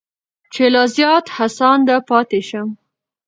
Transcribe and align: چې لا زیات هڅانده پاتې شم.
چې 0.53 0.63
لا 0.73 0.83
زیات 0.95 1.25
هڅانده 1.35 1.97
پاتې 2.09 2.39
شم. 2.49 2.69